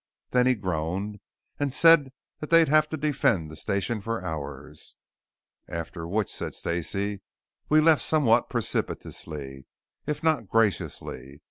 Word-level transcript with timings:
"Then 0.31 0.47
he 0.47 0.55
groaned 0.55 1.19
and 1.59 1.71
said 1.71 2.11
that 2.39 2.49
they'd 2.49 2.69
have 2.69 2.89
to 2.89 2.97
defend 2.97 3.51
the 3.51 3.55
station 3.55 4.01
for 4.01 4.25
hours." 4.25 4.95
"After 5.69 6.07
which," 6.07 6.31
said 6.33 6.55
Stacey, 6.55 7.21
"we 7.69 7.81
left 7.81 8.01
somewhat 8.01 8.49
precipitously, 8.49 9.67
if 10.07 10.23
not 10.23 10.47
graciously. 10.47 11.39